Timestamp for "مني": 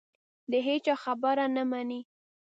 1.71-1.99